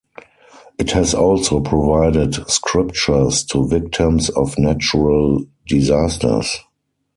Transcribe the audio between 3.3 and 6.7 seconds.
to victims of natural disasters.